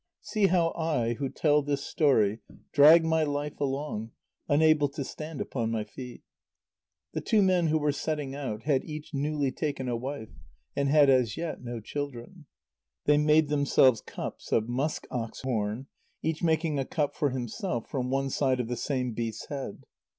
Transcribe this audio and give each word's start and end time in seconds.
See 0.21 0.47
how 0.47 0.69
I, 0.73 1.13
who 1.13 1.29
tell 1.29 1.61
this 1.61 1.83
story, 1.85 2.39
drag 2.71 3.05
my 3.05 3.21
life 3.23 3.59
along, 3.59 4.09
unable 4.49 4.89
to 4.89 5.03
stand 5.03 5.39
upon 5.39 5.69
my 5.69 5.83
feet. 5.83 6.23
The 7.13 7.21
two 7.21 7.43
men 7.43 7.67
who 7.67 7.77
were 7.77 7.91
setting 7.91 8.33
out 8.33 8.63
had 8.63 8.83
each 8.83 9.13
newly 9.13 9.51
taken 9.51 9.87
a 9.87 9.95
wife, 9.95 10.31
and 10.75 10.89
had 10.89 11.11
as 11.11 11.37
yet 11.37 11.63
no 11.63 11.79
children. 11.79 12.47
They 13.05 13.19
made 13.19 13.49
themselves 13.49 14.01
cups 14.01 14.51
of 14.51 14.67
musk 14.67 15.05
ox 15.11 15.41
horn, 15.41 15.85
each 16.23 16.41
making 16.41 16.79
a 16.79 16.85
cup 16.85 17.13
for 17.15 17.29
himself 17.29 17.87
from 17.87 18.09
one 18.09 18.31
side 18.31 18.59
of 18.59 18.69
the 18.69 18.77
same 18.77 19.11
beast's 19.13 19.49
head. 19.49 19.85